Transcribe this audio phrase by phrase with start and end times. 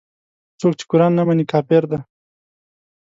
[0.59, 1.99] څوک چې قران نه مني کافر دی.